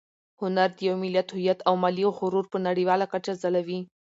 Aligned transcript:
هنر 0.41 0.69
د 0.77 0.79
یو 0.87 0.95
ملت 1.03 1.27
هویت 1.35 1.59
او 1.67 1.73
ملي 1.83 2.05
غرور 2.17 2.45
په 2.51 2.57
نړیواله 2.67 3.05
کچه 3.13 3.31
ځلوي. 3.41 3.79